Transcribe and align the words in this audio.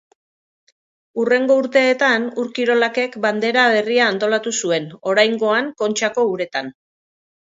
Hurrengo 1.23 1.57
urteetan 1.63 2.23
Ur-Kirolakek 2.43 3.17
bandera 3.25 3.65
berria 3.75 4.07
antolatu 4.13 4.55
zuen, 4.63 4.87
oraingoan 5.13 5.69
Kontxako 5.83 6.25
uretan. 6.33 6.73